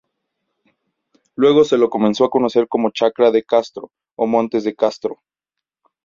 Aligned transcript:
Luego 1.35 1.63
se 1.63 1.77
lo 1.77 1.91
comenzó 1.91 2.25
a 2.25 2.31
conocer 2.31 2.67
como 2.67 2.89
Chacra 2.89 3.29
de 3.29 3.43
Castro 3.43 3.91
o 4.15 4.25
Montes 4.25 4.63
de 4.63 4.73
Castro. 4.73 5.21